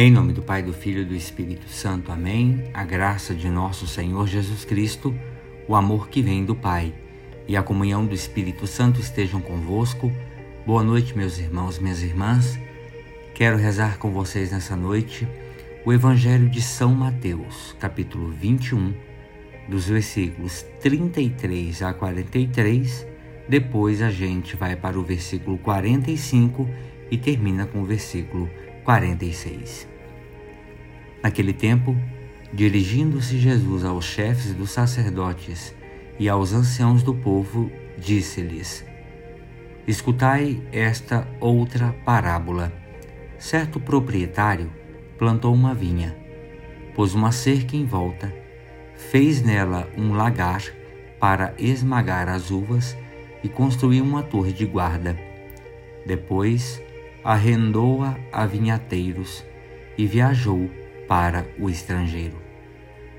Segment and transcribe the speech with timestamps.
[0.00, 2.12] Em nome do Pai, do Filho e do Espírito Santo.
[2.12, 2.70] Amém.
[2.72, 5.12] A graça de nosso Senhor Jesus Cristo,
[5.66, 6.94] o amor que vem do Pai
[7.48, 10.12] e a comunhão do Espírito Santo estejam convosco.
[10.64, 12.56] Boa noite, meus irmãos, minhas irmãs.
[13.34, 15.26] Quero rezar com vocês nessa noite
[15.84, 18.94] o Evangelho de São Mateus, capítulo 21,
[19.68, 23.04] dos versículos 33 a 43.
[23.48, 26.70] Depois a gente vai para o versículo 45
[27.10, 28.48] e termina com o versículo
[28.88, 29.86] 46.
[31.22, 31.94] Naquele tempo,
[32.50, 35.74] dirigindo-se Jesus aos chefes dos sacerdotes
[36.18, 38.82] e aos anciãos do povo, disse-lhes:
[39.86, 42.72] Escutai esta outra parábola.
[43.36, 44.72] Certo proprietário
[45.18, 46.16] plantou uma vinha,
[46.94, 48.34] pôs uma cerca em volta,
[48.96, 50.62] fez nela um lagar
[51.20, 52.96] para esmagar as uvas
[53.44, 55.14] e construiu uma torre de guarda.
[56.06, 56.80] Depois
[57.24, 59.44] arrendou-a a vinhateiros
[59.96, 60.70] e viajou
[61.08, 62.36] para o estrangeiro.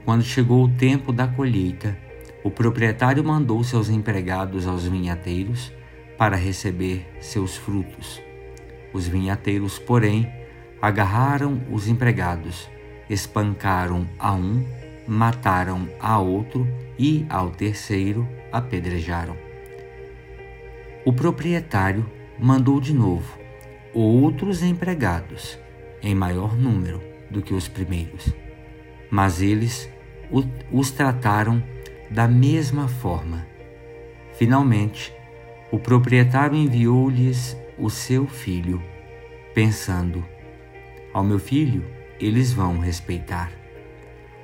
[0.06, 1.98] Quando chegou o tempo da colheita,
[2.44, 5.74] o proprietário mandou seus empregados aos vinhateiros
[6.18, 8.22] para receber seus frutos.
[8.94, 10.32] Os vinhateiros, porém,
[10.82, 12.70] agarraram os empregados,
[13.10, 14.66] espancaram a um,
[15.08, 19.36] mataram a outro e ao terceiro apedrejaram.
[21.06, 22.06] O proprietário
[22.40, 23.39] mandou de novo
[23.94, 25.60] outros empregados,
[26.02, 28.34] em maior número do que os primeiros,
[29.10, 29.90] mas eles
[30.72, 31.64] os trataram
[32.10, 33.48] da mesma forma.
[34.34, 35.14] Finalmente,
[35.72, 38.82] o proprietário enviou-lhes o seu filho,
[39.54, 40.26] pensando:
[41.14, 41.84] Ao meu filho
[42.20, 43.52] eles vão respeitar.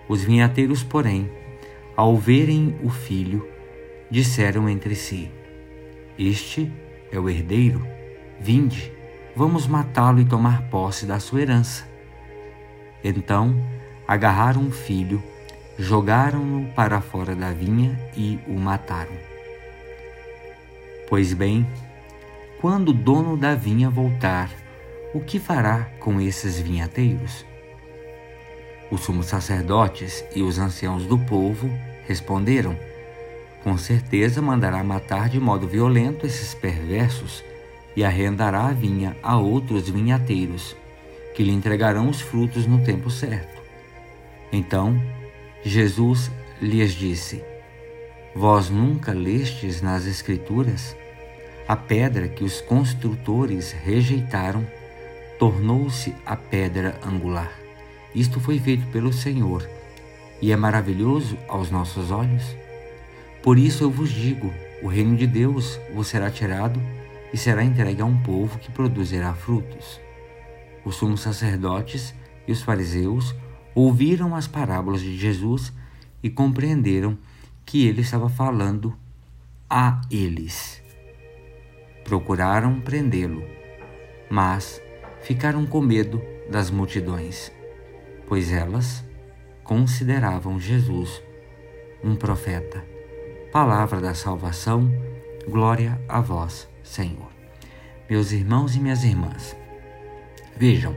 [0.07, 1.29] Os vinhateiros, porém,
[1.95, 3.47] ao verem o filho,
[4.09, 5.31] disseram entre si:
[6.17, 6.72] Este
[7.12, 7.85] é o herdeiro,
[8.39, 8.91] vinde,
[9.35, 11.85] vamos matá-lo e tomar posse da sua herança.
[13.03, 13.56] Então
[14.07, 15.22] agarraram o filho
[15.78, 19.16] jogaram-no para fora da vinha e o mataram.
[21.09, 21.68] Pois bem,
[22.62, 24.50] quando o dono da vinha voltar,
[25.13, 27.45] o que fará com esses vinhateiros?
[28.90, 31.69] Os sumos sacerdotes e os anciãos do povo
[32.07, 32.78] responderam:
[33.63, 37.44] Com certeza mandará matar de modo violento esses perversos
[37.95, 40.75] e arrendará a vinha a outros vinhateiros,
[41.33, 43.61] que lhe entregarão os frutos no tempo certo.
[44.51, 45.01] Então
[45.63, 47.44] Jesus lhes disse:
[48.35, 50.95] Vós nunca lestes nas Escrituras?
[51.67, 54.66] A pedra que os construtores rejeitaram
[55.39, 57.51] tornou-se a pedra angular.
[58.13, 59.67] Isto foi feito pelo Senhor
[60.41, 62.56] e é maravilhoso aos nossos olhos.
[63.41, 66.79] Por isso eu vos digo: o reino de Deus vos será tirado
[67.35, 70.00] e será entregue a um povo que produzirá frutos.
[70.85, 72.16] Os sumos sacerdotes
[72.47, 73.35] e os fariseus
[73.75, 75.74] ouviram as parábolas de Jesus
[76.24, 77.18] e compreenderam
[77.66, 78.95] que ele estava falando
[79.69, 80.81] a eles.
[82.06, 83.44] Procuraram prendê-lo,
[84.29, 84.81] mas
[85.22, 87.51] ficaram com medo das multidões,
[88.29, 89.03] pois elas
[89.62, 91.22] consideravam Jesus
[92.01, 92.81] um profeta.
[93.51, 94.90] Palavra da salvação,
[95.50, 97.29] glória a vós, Senhor.
[98.09, 99.56] Meus irmãos e minhas irmãs,
[100.56, 100.96] vejam,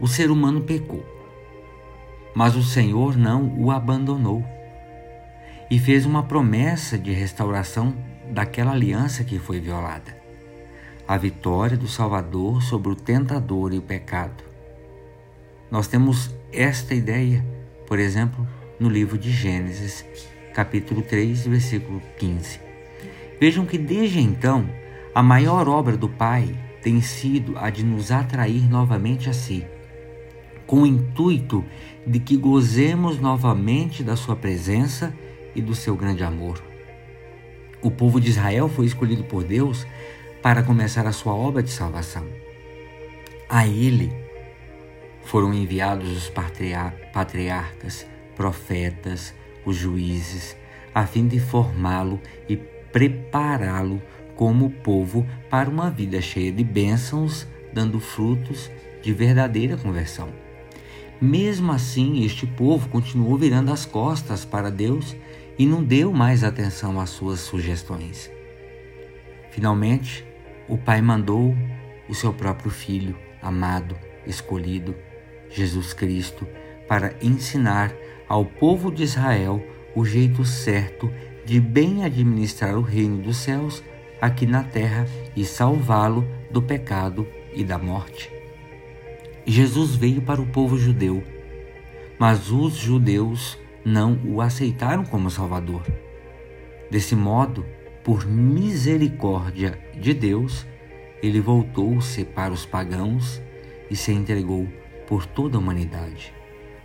[0.00, 1.16] o ser humano pecou
[2.36, 4.44] mas o Senhor não o abandonou
[5.70, 7.96] e fez uma promessa de restauração
[8.30, 10.14] daquela aliança que foi violada.
[11.08, 14.44] A vitória do Salvador sobre o tentador e o pecado.
[15.70, 17.42] Nós temos esta ideia,
[17.86, 18.46] por exemplo,
[18.78, 20.04] no livro de Gênesis,
[20.52, 22.60] capítulo 3, versículo 15.
[23.40, 24.68] Vejam que desde então,
[25.16, 29.64] a maior obra do Pai tem sido a de nos atrair novamente a si
[30.66, 31.64] com o intuito
[32.06, 35.14] de que gozemos novamente da Sua presença
[35.54, 36.62] e do seu grande amor.
[37.80, 39.86] O povo de Israel foi escolhido por Deus
[40.42, 42.26] para começar a sua obra de salvação.
[43.48, 44.12] A Ele
[45.22, 49.34] foram enviados os patriarcas, profetas,
[49.64, 50.54] os juízes,
[50.94, 52.58] a fim de formá-lo e
[52.92, 54.02] prepará-lo
[54.36, 58.70] como povo para uma vida cheia de bênçãos, dando frutos
[59.02, 60.28] de verdadeira conversão.
[61.20, 65.16] Mesmo assim, este povo continuou virando as costas para Deus
[65.58, 68.30] e não deu mais atenção às suas sugestões.
[69.50, 70.24] Finalmente,
[70.68, 71.56] o Pai mandou
[72.08, 73.96] o seu próprio Filho, amado,
[74.26, 74.94] escolhido,
[75.48, 76.46] Jesus Cristo,
[76.86, 77.94] para ensinar
[78.28, 81.10] ao povo de Israel o jeito certo
[81.46, 83.82] de bem administrar o reino dos céus
[84.26, 88.30] aqui na terra e salvá-lo do pecado e da morte.
[89.46, 91.22] Jesus veio para o povo judeu,
[92.18, 95.82] mas os judeus não o aceitaram como Salvador.
[96.90, 97.64] Desse modo,
[98.02, 100.66] por misericórdia de Deus,
[101.22, 103.40] ele voltou-se para os pagãos
[103.90, 104.68] e se entregou
[105.06, 106.34] por toda a humanidade.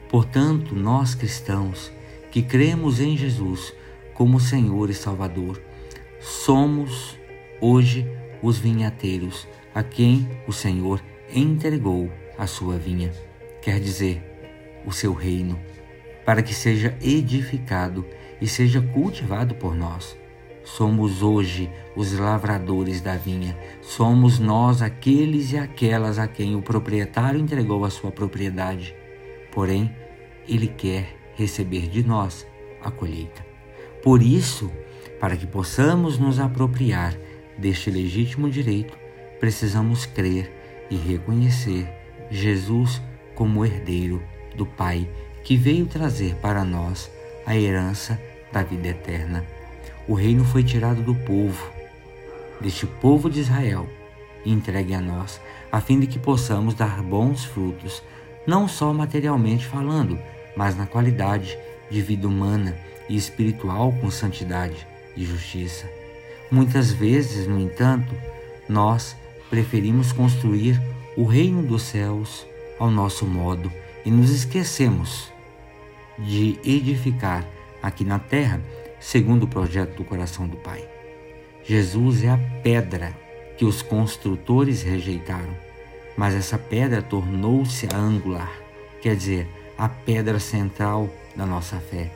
[0.09, 1.91] Portanto, nós cristãos
[2.29, 3.73] que cremos em Jesus
[4.13, 5.61] como Senhor e Salvador,
[6.19, 7.17] somos
[7.61, 8.05] hoje
[8.41, 11.01] os vinhateiros a quem o Senhor
[11.33, 13.11] entregou a sua vinha,
[13.61, 14.21] quer dizer,
[14.85, 15.57] o seu reino,
[16.25, 18.05] para que seja edificado
[18.41, 20.17] e seja cultivado por nós.
[20.63, 27.39] Somos hoje os lavradores da vinha, somos nós aqueles e aquelas a quem o proprietário
[27.39, 28.95] entregou a sua propriedade.
[29.51, 29.93] Porém,
[30.47, 32.45] ele quer receber de nós
[32.83, 33.45] a colheita.
[34.03, 34.71] Por isso,
[35.19, 37.15] para que possamos nos apropriar
[37.57, 38.97] deste legítimo direito,
[39.39, 40.51] precisamos crer
[40.89, 41.87] e reconhecer
[42.29, 43.01] Jesus
[43.35, 44.21] como herdeiro
[44.55, 45.07] do Pai
[45.43, 47.11] que veio trazer para nós
[47.45, 48.19] a herança
[48.51, 49.45] da vida eterna.
[50.07, 51.71] O reino foi tirado do povo,
[52.59, 53.87] deste povo de Israel,
[54.43, 55.39] e entregue a nós,
[55.71, 58.03] a fim de que possamos dar bons frutos,
[58.45, 60.19] não só materialmente falando,
[60.55, 61.57] mas na qualidade
[61.89, 62.75] de vida humana
[63.07, 66.00] e espiritual com santidade e justiça.
[66.51, 68.13] Muitas vezes, no entanto,
[68.67, 69.15] nós
[69.49, 70.81] preferimos construir
[71.15, 72.45] o reino dos céus
[72.77, 73.71] ao nosso modo
[74.05, 75.31] e nos esquecemos
[76.19, 77.45] de edificar
[77.81, 78.61] aqui na terra
[78.99, 80.83] segundo o projeto do coração do Pai.
[81.63, 83.15] Jesus é a pedra
[83.57, 85.55] que os construtores rejeitaram,
[86.17, 88.51] mas essa pedra tornou-se a angular,
[89.01, 92.11] quer dizer, a pedra central da nossa fé.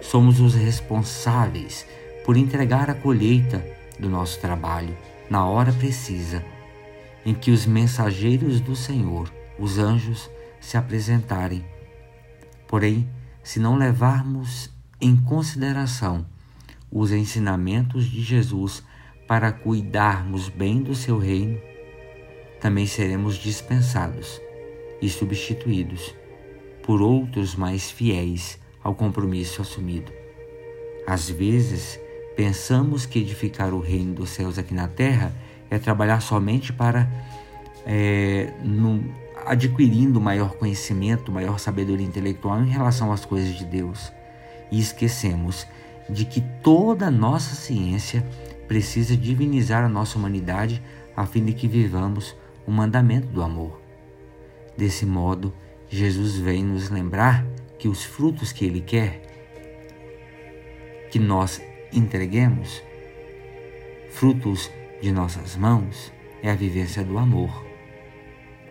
[0.00, 1.86] Somos os responsáveis
[2.24, 3.64] por entregar a colheita
[3.98, 4.96] do nosso trabalho
[5.28, 6.44] na hora precisa,
[7.24, 10.30] em que os mensageiros do Senhor, os anjos,
[10.60, 11.64] se apresentarem.
[12.66, 13.08] Porém,
[13.42, 16.26] se não levarmos em consideração
[16.90, 18.82] os ensinamentos de Jesus
[19.26, 21.58] para cuidarmos bem do seu reino,
[22.60, 24.40] também seremos dispensados
[25.00, 26.14] e substituídos
[26.82, 30.12] por outros mais fiéis ao compromisso assumido.
[31.06, 32.00] Às vezes,
[32.36, 35.32] pensamos que edificar o reino dos céus aqui na terra
[35.70, 37.08] é trabalhar somente para
[37.86, 39.04] é, no,
[39.46, 44.12] adquirindo maior conhecimento, maior sabedoria intelectual em relação às coisas de Deus.
[44.70, 45.66] E esquecemos
[46.08, 48.24] de que toda a nossa ciência
[48.66, 50.82] precisa divinizar a nossa humanidade
[51.16, 52.34] a fim de que vivamos
[52.66, 53.80] o mandamento do amor.
[54.76, 55.52] Desse modo,
[55.88, 57.46] Jesus vem nos lembrar
[57.78, 59.22] que os frutos que Ele quer
[61.10, 61.62] que nós
[61.94, 62.82] entreguemos,
[64.10, 64.70] frutos
[65.00, 66.12] de nossas mãos,
[66.42, 67.64] é a vivência do amor,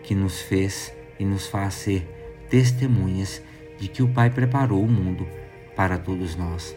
[0.02, 2.06] que nos fez e nos faz ser
[2.48, 3.42] testemunhas
[3.78, 5.26] de que o Pai preparou o mundo
[5.74, 6.76] para todos nós.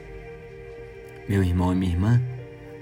[1.28, 2.22] Meu irmão e minha irmã,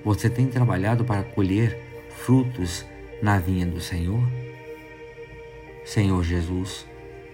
[0.04, 1.78] você tem trabalhado para colher
[2.10, 2.86] frutos
[3.22, 4.22] na vinha do Senhor?
[5.84, 6.88] Senhor Jesus,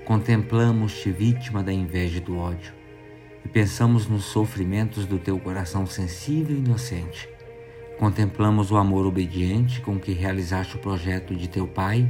[0.06, 2.74] contemplamos-te vítima da inveja e do ódio,
[3.44, 7.30] e pensamos nos sofrimentos do teu coração sensível e inocente.
[7.98, 12.10] Contemplamos o amor obediente com que realizaste o projeto de teu Pai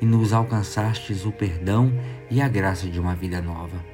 [0.00, 1.92] e nos alcançastes o perdão
[2.30, 3.84] e a graça de uma vida nova.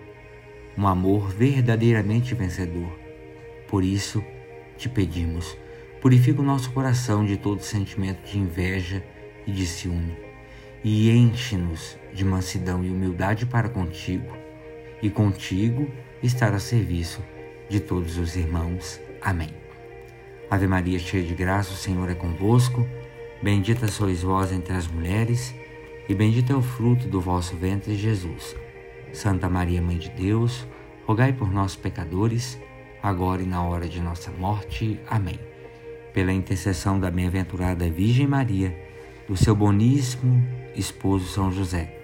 [0.77, 2.91] Um amor verdadeiramente vencedor.
[3.69, 4.23] Por isso,
[4.77, 5.57] te pedimos,
[6.01, 9.03] purifica o nosso coração de todo sentimento de inveja
[9.47, 10.27] e de ciúme
[10.89, 14.37] e enche-nos de mansidão e humildade para contigo,
[15.03, 15.91] e contigo
[16.23, 17.23] estar a serviço
[17.69, 19.01] de todos os irmãos.
[19.21, 19.51] Amém.
[20.51, 22.87] Ave Maria, cheia de graça, o Senhor é convosco.
[23.43, 25.55] Bendita sois vós entre as mulheres,
[26.09, 28.57] e bendito é o fruto do vosso ventre, Jesus.
[29.13, 30.67] Santa Maria, Mãe de Deus,
[31.05, 32.59] rogai por nós, pecadores,
[33.03, 35.01] agora e na hora de nossa morte.
[35.09, 35.39] Amém.
[36.15, 38.77] Pela intercessão da bem-aventurada Virgem Maria,
[39.29, 40.43] do seu boníssimo
[40.75, 41.96] esposo São José.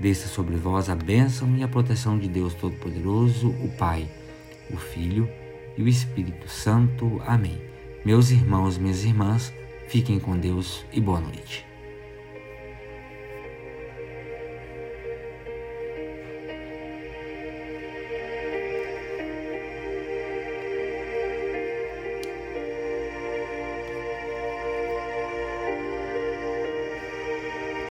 [0.00, 4.08] Desça sobre vós a bênção e a proteção de Deus Todo-Poderoso, o Pai,
[4.70, 5.28] o Filho
[5.76, 7.20] e o Espírito Santo.
[7.26, 7.60] Amém.
[8.04, 9.52] Meus irmãos, minhas irmãs,
[9.88, 11.66] fiquem com Deus e boa noite.